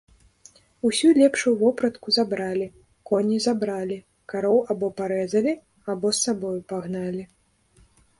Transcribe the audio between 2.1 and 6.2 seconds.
забралі, коні забралі, кароў або парэзалі, або